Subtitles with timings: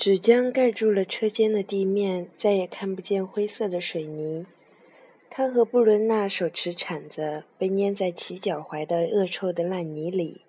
[0.00, 4.46] 纸浆盖住了车间的地面，再也看不见灰色的水泥。
[5.28, 10.40] 他和布伦娜手持铲子，被粘在其脚踝的恶臭的烂泥里。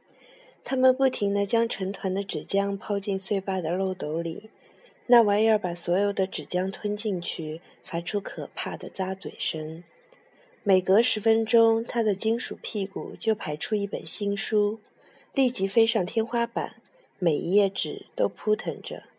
[0.63, 4.49] 他们不停地将成团的纸浆抛进碎坝的漏斗里，
[5.07, 9.83] 那玩意儿把所有的纸浆吞进去，发出可怕的咂嘴声。
[10.63, 14.79] 每隔十分钟，他的金属屁股就排出一本新书，
[15.33, 16.77] 立即飞上天花板，
[17.19, 19.10] 每一页纸都扑腾着。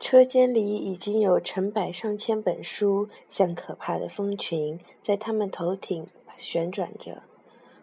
[0.00, 6.06] 车间里已经有成百上千本书，像可怕的蜂群，在他们头顶
[6.38, 7.22] 旋转着，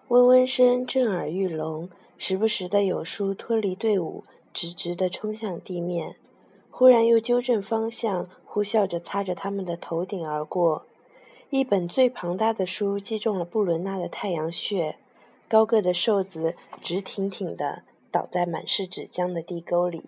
[0.07, 1.89] 嗡嗡声震耳欲聋。
[2.17, 6.15] 时不时的有书脱离队伍，直直地冲向地面，
[6.71, 10.85] 忽然又纠正方向，呼啸着擦着他们的头顶而过。
[11.49, 14.95] 一本最庞大的书击中了布伦纳的太阳穴，
[15.49, 20.03] 高个的瘦子直挺挺地倒在满是纸浆的地沟里。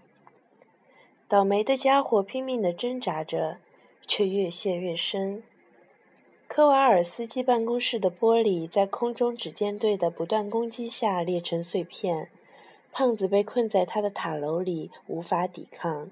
[1.30, 3.58] 倒霉的家伙拼命地挣扎着，
[4.08, 5.44] 却越陷越深。
[6.47, 12.30] 科瓦尔斯基办公室的玻璃在空中指尖队的不断攻击下裂成碎片。
[12.94, 16.09] 胖子被困在他的塔楼里，无法抵抗。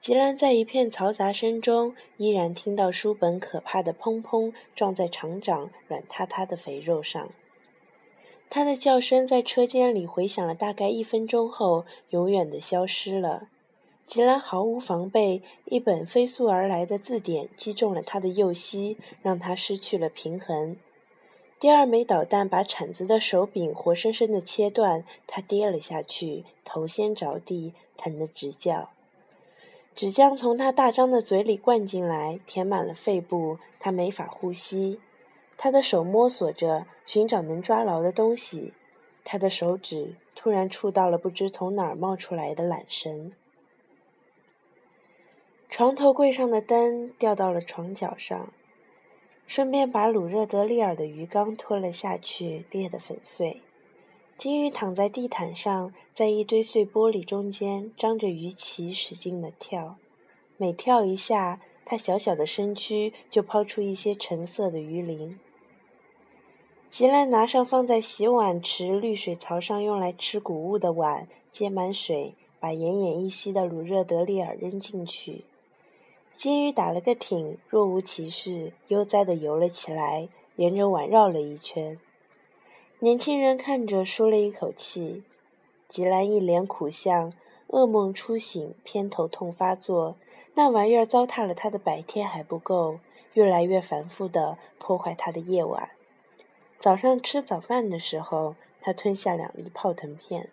[0.00, 7.30] 吉兰在一片嘈杂声中，依然听到书本可怕的砰砰撞在厂长软塌塌的肥肉上。
[8.50, 13.48] 他的叫声在车间里回响了大概一分钟后，永远地消失了。
[14.12, 20.76] 吉兰毫无防备，一本飞速而来的字典击中了他的右膝，让他失去了平衡。
[21.58, 28.90] 第二枚导弹把铲子的手柄活生生地切断，他跌了下去，头先着地，疼得直叫。
[29.94, 35.00] 纸浆从他大张的嘴里灌进来，填满了肺部，他没法呼吸。
[35.56, 38.74] 他的手摸索着，寻找能抓牢的东西，
[39.24, 43.32] 他的手指突然触到了不知从哪儿冒出来的缆绳。
[45.72, 48.52] 床头柜上的灯掉到了床角上，
[49.46, 53.62] 顺便把鲁热德利尔的鱼缸拖了下去，裂得粉碎。
[54.36, 59.96] 金鱼躺在地毯上，在一堆碎玻璃中间张着鱼鳍，使劲地跳。
[60.58, 65.40] 每跳一下，它小小的身躯就抛出一些橙色的鱼鳞。
[66.90, 75.46] 吉兰拿上放在洗碗池滤水槽上用来吃谷物的碗，接满水，把奄奄一息的鲁热德利尔扔进去。
[76.36, 81.98] 金鱼打了个挺，若无其事，悠哉地游了起来，沿着碗绕了一圈。
[82.98, 85.22] 年轻人看着，舒了一口气。
[85.88, 87.32] 吉兰一脸苦相，
[87.68, 90.16] 噩梦初醒，偏头痛发作。
[90.54, 92.98] 那玩意儿糟蹋了他的白天还不够，
[93.34, 95.90] 越来越繁复地破坏他的夜晚。
[96.78, 100.50] 早上吃早饭的时候，他吞下两粒泡腾片。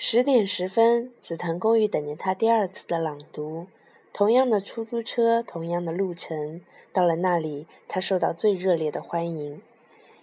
[0.00, 3.66] 十点十分，紫藤公寓等着他第二次的朗读。
[4.12, 6.60] 同样的出租车，同样的路程，
[6.92, 9.60] 到了那里，他受到最热烈的欢迎。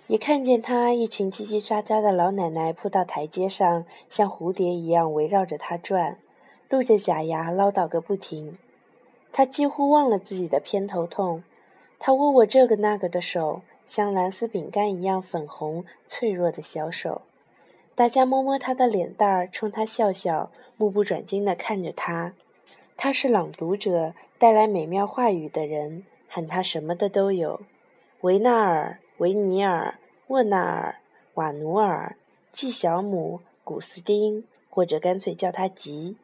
[0.07, 6.17] 一看见他，一群叽叽喳喳的老奶奶扑到台阶上，像蝴蝶一样围绕着他转，
[6.69, 8.57] 露着假牙唠叨个不停。
[9.33, 11.43] 他几乎忘了自己的偏头痛。
[11.99, 17.23] 他握握这个那个的手，像蓝丝饼干一样粉红脆弱的小手。
[17.95, 22.33] 大家摸摸他的脸蛋儿，冲他笑笑，目不转睛地看着他。
[22.97, 27.61] 他是朗读者，带来美妙话语的人，喊他什么的都有：
[28.19, 29.97] 维纳尔、维尼尔、
[30.27, 30.95] 沃纳尔、
[31.35, 32.17] 瓦努尔、
[32.51, 36.17] 季小姆、古斯丁，或者干脆叫他吉。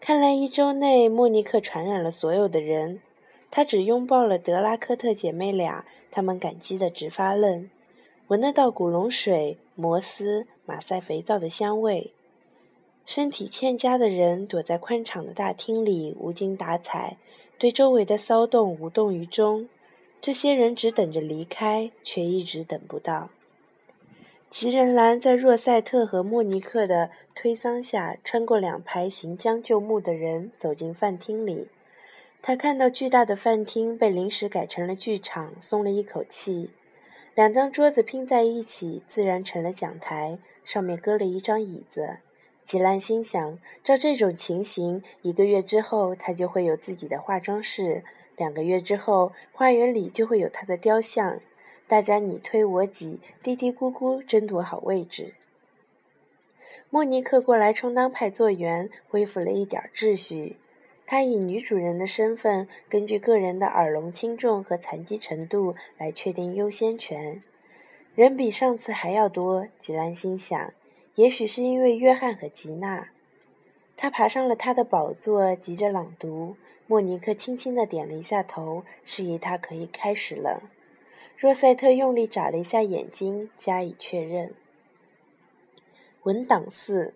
[0.00, 3.00] 看来一周内，莫尼克传染了所有的人。
[3.52, 7.70] 他只拥抱了德拉科特姐妹俩，他们感激得直发愣，
[8.32, 10.46] 闻得到古龙水、摩斯。
[10.64, 12.14] 马赛肥皂的香味，
[13.04, 17.18] 身体欠佳的人躲在宽敞的大厅里，无精打采，
[17.58, 19.68] 对周围的骚动无动于衷。
[20.18, 23.28] 这些人只等着离开，却一直等不到。
[24.48, 31.68] 吉仁兰在若塞特和莫尼克的推搡下，穿过两排行将就木的人，走进饭厅里。
[32.40, 36.70] 他看到巨大的饭厅被临时改成了剧场，松了一口气。
[37.34, 42.18] 两张桌子拼在一起，自然成了讲台，上面搁了一张椅子。
[42.66, 48.02] 吉兰心想：照这种情形，一个月之后他就会有自己的化妆室；
[48.36, 51.40] 两个月之后，花园里就会有他的雕像。
[51.88, 55.34] 大家你推我挤，嘀嘀咕咕，争夺好位置。
[56.90, 60.56] 莫尼克过来充当派座员，恢复了一点秩序。
[61.12, 67.42] 他以女主人的身份，根据个人的耳聋轻重和残疾程度来确定优先权。
[68.14, 70.72] 人比上次还要多，吉兰心想，
[71.16, 73.10] 也许是因为约翰和吉娜。
[73.94, 76.56] 他爬上了他的宝座，急着朗读。
[76.86, 80.62] 莫尼克轻轻地点了一下头，示意他可以开始了。
[81.36, 84.54] 若塞特用力眨了一下眼睛，加以确认。
[86.22, 87.12] 文档四。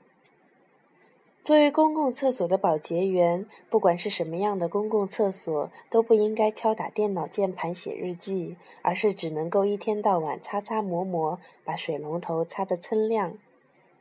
[1.46, 13.38] 作为公共厕所的保洁员，不管是什么样的公共厕所，都不应该敲打电脑键盘写日记，而是只能够一天到晚擦擦抹抹，把水龙头擦得锃亮，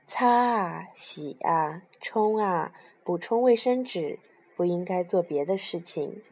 [0.08, 4.18] 擦啊，洗啊，冲啊，补充卫生纸，
[4.56, 6.24] 不应该做别的事情。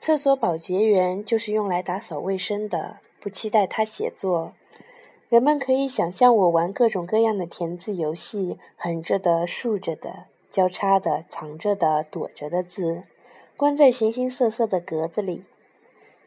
[0.00, 4.54] 厕所保洁员就是用来打扫卫生的，不期待他写作。
[5.34, 13.02] 人们可以想象我玩各种各样的填字游戏，横着的、竖着的、交叉的、藏着的、躲着的字，
[13.56, 15.44] 关在形形色色的格子里。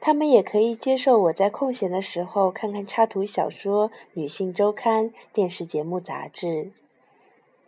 [0.02, 6.72] 他们也可以接受我在空闲的时候看看插图小说、女性周刊、电视节目、杂志。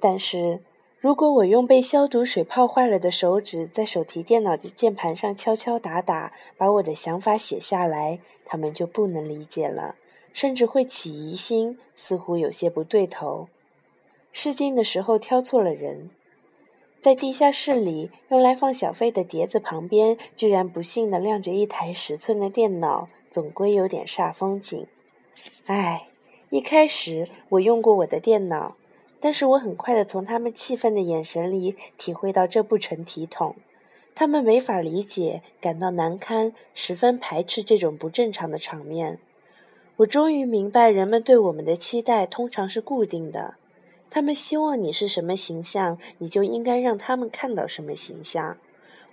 [0.01, 0.59] 但是，
[0.99, 9.95] 如果我用被消毒水泡坏了的手指在手提电脑的键盘上敲敲打打，把我的想法写下来，他们就不能理解了。
[10.39, 13.49] 甚至会起疑心，似乎有些不对头。
[14.31, 16.11] 试镜的时候挑错了人，
[17.01, 24.87] 在地下室里用来放小费的碟子旁边，居然不幸地亮着一台十寸的电脑，总归有点煞风景。
[25.65, 26.07] 唉，
[26.51, 28.77] 一开始我用过我的电脑，
[29.19, 33.57] 但是我很快地从他们气愤的眼神里体会到这不成体统。
[34.15, 39.19] 他们没法理解，感到难堪，十分排斥这种不正常的场面。
[39.99, 43.55] 我终于明白，人们对我们的期待通常是固定的。
[44.09, 48.55] 他们希望你是什么形象，你就应该让他们看到什么形象。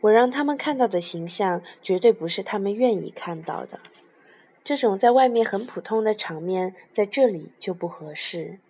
[0.02, 3.80] 我让他们看到的形象，绝对不是他们愿意看到的。
[4.62, 8.60] 这种在外面很普通的场面，在这里就不合适。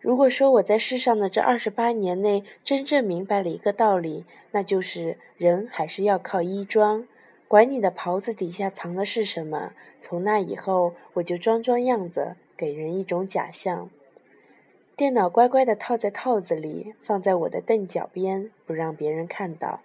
[0.00, 7.06] 如果说我在世上的这二十八年内真正明白了一个道理，那就是人还是要靠衣装。
[7.50, 13.90] 管你的袍子底下藏的是什么，从那以后我就装装样子，给人一种假象。
[14.94, 19.80] 电脑乖乖地套在套子里，放在我的凳脚边，不让别人看到。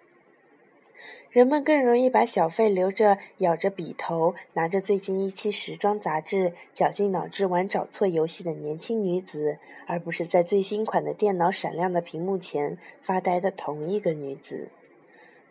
[1.32, 9.58] 人们更容易把小费留着，咬着笔头，拿着最近一期时装杂志，绞尽脑汁玩找错游戏的年轻女子，
[9.88, 14.70] 而不是在最新款的电脑闪亮的屏幕前发呆的同一个女子。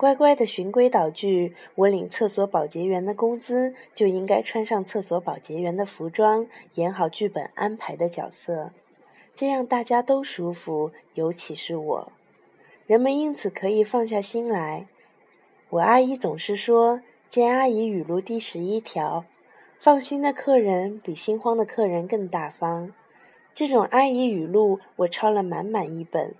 [0.05, 8.73] 乖乖的循规蹈矩，我领厕所保洁员的工资，就应该穿上厕所保洁员的服装，演好剧本安排的角色，
[9.35, 12.13] 这样大家都舒服，尤其是我。
[12.87, 14.87] 人们因此可以放下心来。
[15.71, 19.25] 我阿姨总是说，见阿姨语录第十一条：
[19.79, 22.93] 放心的客人比心慌的客人更大方。
[23.55, 26.35] 这种阿姨语录，我抄了满满一本。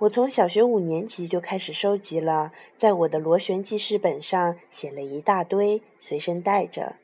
[0.00, 6.96] 我从小学五年级就开始收集了，在我的螺旋记事本上写了一大堆，随身带着。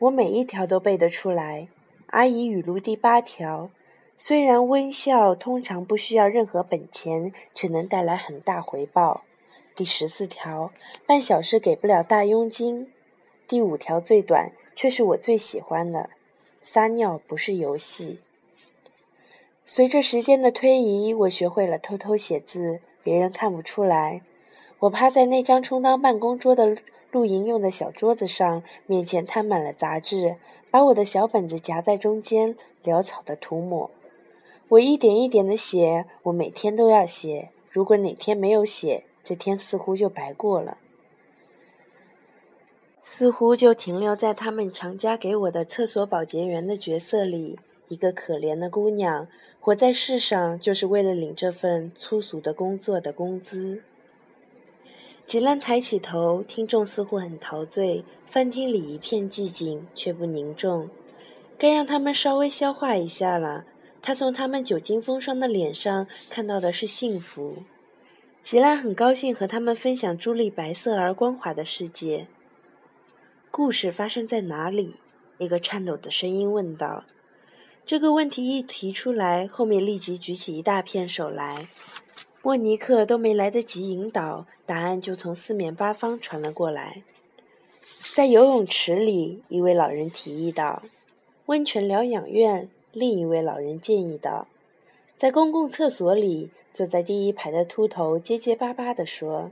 [0.00, 1.68] 我每一条都背得出来。
[2.08, 3.70] 阿姨语录第八条：
[4.18, 9.22] 虽然微笑通常不需要任何本钱，却能带来很大回报。
[9.74, 10.70] 第十四条：
[11.06, 12.92] 办小事给不了大佣金。
[13.46, 16.10] 第五条最短，却是我最喜欢的：
[16.62, 18.20] 撒尿不是游戏。
[19.70, 24.22] 随着时间的推移，我学会了偷偷写字，别人看不出来。
[24.78, 26.78] 我趴在那张充当办公桌的
[27.10, 30.36] 露营用的小桌子上，面前摊满了杂志，
[30.70, 33.90] 把我的小本子夹在中间，潦草的涂抹。
[34.68, 37.50] 我一点一点的写，我每天都要写。
[37.68, 40.78] 如果哪天没有写，这天似乎就白过了，
[43.02, 47.58] 似乎就停留在他们强加给我的厕所保洁员的角色里。
[47.88, 49.26] 一个可怜的姑娘，
[49.60, 53.82] 活在世上就是为了领这份粗俗的工作的工资。
[55.26, 60.88] 吉兰抬起头，听众似乎很陶醉，饭厅里一片寂静，却不凝重。
[61.58, 63.64] 该让他们稍微消化一下了。
[64.00, 67.64] 他从他们久经风霜的脸上看到的是幸福。
[68.42, 72.26] 吉兰很高兴和他们分享朱莉白色而光滑的世界。
[73.50, 74.94] 故事发生在哪里？
[75.38, 77.04] 一个颤抖的声音问道。
[77.88, 81.68] 这个问题一提出来，后面立即举起一大片手来。
[82.42, 87.02] 莫尼克都没来得及引导，答案就从四面八方传了过来。
[88.14, 90.82] 在游泳池里，一位老人提议道
[91.46, 94.48] ；“温泉疗养院，另一位老人建议道；
[95.16, 99.50] 在公共厕所里，坐在第一排的秃头结结巴巴地说：‘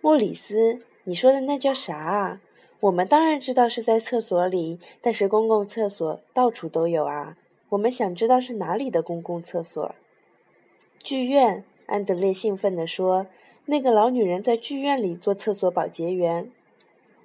[0.00, 2.40] 莫里斯，你说的那叫啥啊？
[2.80, 7.36] 我们当然知道是在厕所里，但是公共厕所到处都有啊。’”
[7.70, 9.94] 我们想知道是哪里的公共厕所。
[10.98, 13.28] 剧院，安德烈兴奋地说
[13.66, 16.50] ：“那个老女人在剧院里做厕所保洁员。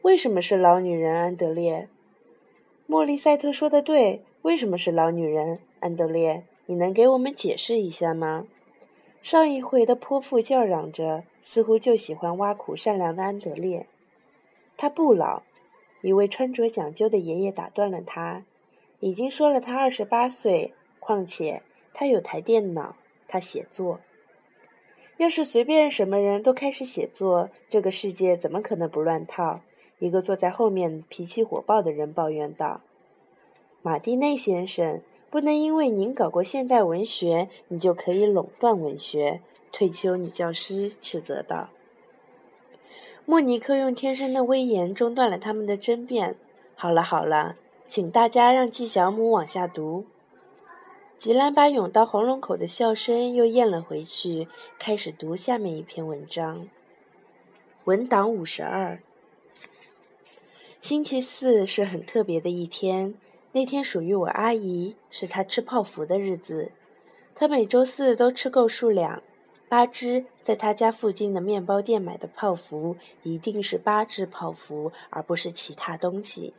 [0.03, 1.89] 为什么是老女人？”安德烈。
[2.85, 5.59] 莫里塞特说的对，为什么是老女人？
[5.79, 8.45] 安德烈，你能给我们解释一下吗？
[9.23, 13.87] 上一回的泼妇叫嚷着，似乎就喜欢挖苦善良的安德烈。
[14.77, 15.41] 他不老，
[16.01, 18.43] 一位穿着讲究的爷爷打断了他。
[18.99, 21.61] 已经说了他二十八岁，况且
[21.93, 22.95] 他有台电脑，
[23.27, 23.99] 他写作。
[25.17, 29.61] 要是随便什么人都开始写作，这个世界怎么可能不乱套？
[29.99, 32.81] 一个坐在后面脾气火爆的人抱怨道
[33.81, 39.39] ：“马蒂内先生，不能因为您搞过现代文学，你就可以垄断文学。”
[39.71, 41.69] 退休女教师斥责道。
[43.25, 46.35] 莫尼克用天生的威严中断了他们的争辩。
[46.75, 47.55] “好了好了，
[47.87, 50.05] 请大家让纪晓姆往下读。”
[51.17, 56.67] 吉兰把涌到喉咙口的笑声又咽了回去，开始读下面一篇文章。
[57.85, 58.99] 文档五十二。
[60.81, 63.15] 星期四是很特别的一天，
[63.53, 66.71] 那天属于我阿姨，是她吃泡芙的日子。
[67.33, 69.23] 她每周四都吃够数量，
[69.69, 76.53] 八只在她家附近的面包店买的泡芙一定是八只泡芙，而不是其他东西。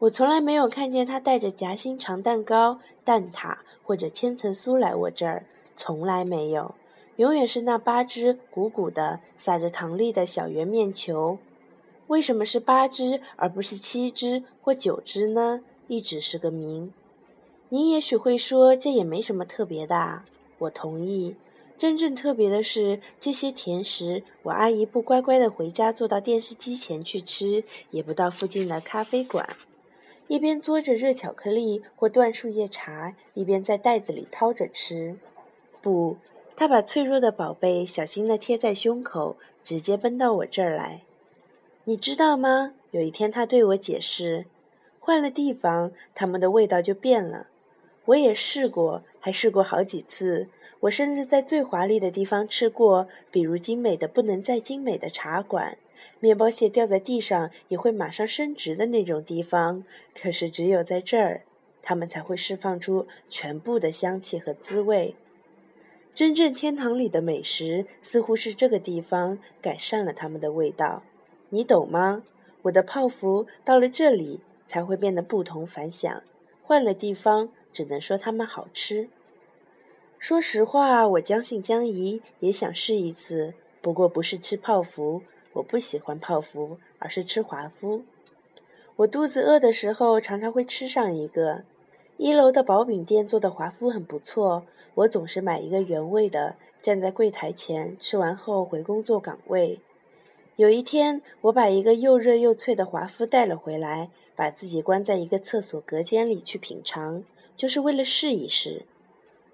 [0.00, 6.74] 我从来没有看见她带着夹心肠蛋糕、蛋挞或者千层酥来我这儿，从来没有，
[7.16, 11.38] 永远是那八只鼓鼓的、撒着糖粒的小圆面球。
[12.08, 15.62] 为什么是八只而不是七只或九只呢？
[15.88, 16.90] 一直是个谜。
[17.70, 20.22] 您也许会说，这也没什么特别的。
[20.58, 21.36] 我同意。
[21.78, 29.46] 真正特别的是，这些甜食，我阿姨不乖乖的回家坐到电视机前去吃，也不到附近的咖啡馆，
[30.28, 35.16] 一边嘬着热巧克力或断树叶茶，一边在袋子里掏着吃。
[35.80, 36.16] 不，
[36.56, 41.02] 他把脆弱的宝贝小心地贴在胸口，直接奔到我这儿来。
[41.84, 42.74] 你知道吗？
[42.90, 44.46] 有一天，他对我解释，
[44.98, 47.46] 换了地方，它们的味道就变了。
[48.06, 50.48] 我也试过，还试过好几次。
[50.80, 55.78] 我甚至在最华丽的地方吃过，比如精美的不能再精美的茶馆，
[56.20, 59.84] 面包屑掉在地上也会马上伸直的那种地方。
[60.14, 61.42] 可是只有在这儿，
[61.82, 65.14] 它们才会释放出全部的香气和滋味。
[66.14, 71.02] 真正天堂里的美食，似乎是这个地方改善了它们的味道。
[71.50, 72.22] 你懂吗？
[72.62, 76.22] 我的泡芙到了这里才会变得不同凡响。
[76.62, 79.08] 换了地方，只能说它们好吃。
[80.18, 83.52] 说实话，我将信将疑，也想试一次。
[83.82, 85.22] 不过不是吃泡芙，
[85.56, 88.02] 我不喜欢泡芙，而是吃华夫。
[88.96, 91.64] 我肚子饿的时候，常常会吃上一个。
[92.16, 99.80] 一楼的薄饼店做的华夫很不错，我总是买一个原味的，站在柜台前，吃完后回工作岗位。
[100.56, 107.22] 有一天，我把一个又热又脆的华夫带了回来，把自己关在一个厕所隔间里去品尝，
[107.54, 108.86] 就是为了试一试。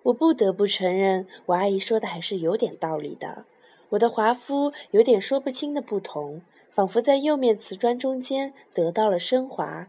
[0.04, 3.44] 我不得不承认，我阿姨说的还是有点道理的。
[3.92, 9.87] 我的华夫有点说不清的不同，仿佛在釉面瓷砖中间得到了升华。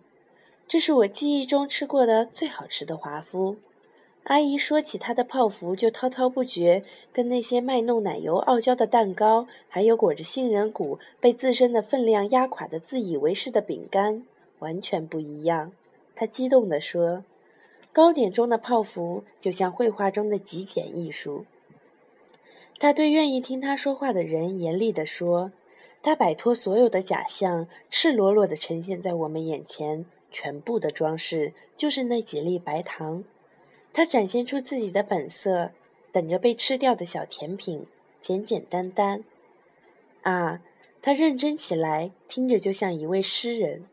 [0.67, 3.55] 这是我记忆中吃过的最好吃的华夫。
[4.23, 6.83] 阿姨说起她的泡芙就滔滔不绝，
[7.13, 14.25] 跟那些卖弄奶油傲娇的蛋糕，还有裹着杏仁骨被自身的分量压垮的自以为是的饼干
[14.59, 15.71] 完全不一样。
[16.13, 17.23] 她激动地说
[17.93, 21.45] ：“糕点中的泡芙就像绘画中的极简艺术。”
[22.83, 25.53] 他对愿意听他说话的人严厉地说
[26.03, 33.23] ：“他摆脱所有的假象，赤裸裸地呈现在我们眼前，全部的装饰就是那几粒白糖。”
[33.93, 35.71] 他展现出自己的本色，
[36.11, 37.87] 等着被吃掉的小甜品，
[38.19, 39.23] 简简单单。
[40.23, 40.59] 啊，
[41.01, 43.85] 他认真起来，听着就像一位诗人。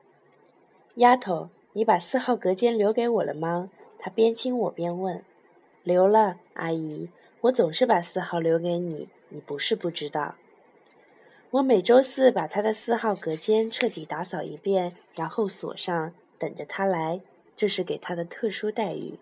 [0.97, 3.71] 丫头，你把四号隔间留给我了吗？
[4.01, 5.23] 他边亲我边问。
[5.85, 7.09] 留了，阿姨。
[7.43, 10.35] 我总是把四号留给你，你不是不知道。
[11.53, 17.21] 我每周四把他的四号隔间彻底打扫一遍，然后锁上，等着他来。
[17.57, 19.19] 这是给他的特殊待遇。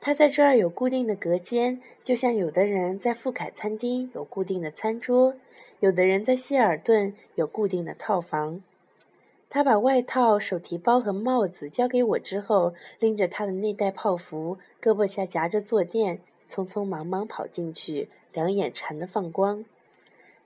[0.00, 5.36] 他在这儿有固定的隔间，就像有的人在富凯餐厅有固定的餐桌，
[5.80, 8.62] 有的人在希尔顿有固定的套房。
[9.48, 19.64] 他把外套、手提包和帽子交给我之后，拎着他的那袋泡芙，胳膊下夹着坐垫，匆匆忙忙跑进去，两眼馋得放光。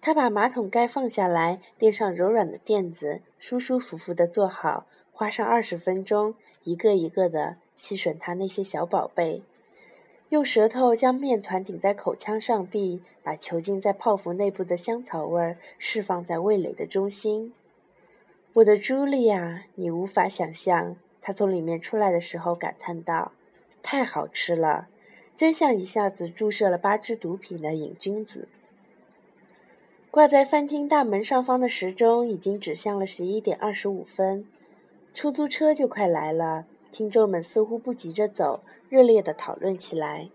[0.01, 6.35] 他把马桶盖放下来，垫上柔软的垫子，舒舒服服地坐好，花上二十分钟，
[6.65, 7.57] 一个一个的。
[7.77, 9.43] 细吮他那些小宝贝，
[10.29, 17.53] 用舌头将面团顶在口腔上壁，把囚禁在泡芙内部的香草味儿释放在味蕾的中心。
[18.53, 23.33] 我的茱莉亚，你无法想象，他从里面出来的时候感叹道
[23.83, 24.87] ：“太好吃了，
[25.37, 28.49] 真像一下子注射了八支毒品的瘾君子。”
[30.11, 34.47] 挂在饭厅大门上方的时钟已经指向了十一点二十五分，
[35.13, 36.67] 出租车就快来了。
[36.93, 40.29] 听众们似乎不急着走，热烈地讨论起来。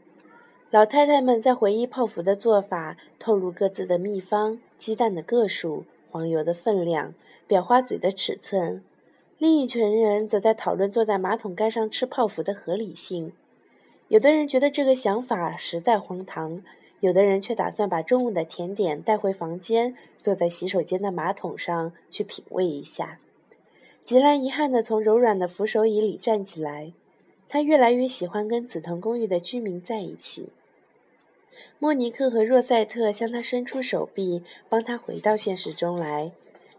[0.69, 7.13] 老太太们在回忆泡芙的做法，透露各自的秘方：鸡蛋的个数、黄油的分量、
[7.47, 8.83] 裱花嘴的尺寸。
[9.37, 13.31] 另一群人则在讨论坐在马桶盖上吃泡芙的合理性。
[14.09, 16.63] 有的人觉得这个想法实在荒唐，
[16.99, 23.19] 有的人却打算把中午的甜点带回房间，坐在洗手间的马桶上去品味一下。
[24.03, 26.91] 吉兰遗憾地从柔软的扶手椅里站起来，
[27.47, 30.49] 他越来越喜欢跟紫藤公寓的居民在一起。
[31.77, 36.31] 莫尼克和若塞特向他伸出手臂，帮他回到现实中来。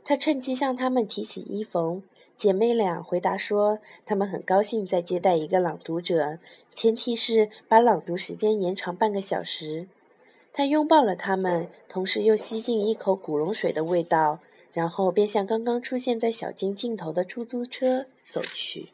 [0.05, 2.03] 他趁机向他们提起衣缝。
[2.40, 6.38] 姐妹俩回答说，她们很高兴在接待一个朗读者，
[6.73, 9.88] 前提是把朗读时间延长半个小时。
[10.50, 14.38] 他拥抱了他们，同时又吸进一口古龙水的味道。
[14.73, 18.88] 然后便向刚刚出现在小径尽头的出租车走去。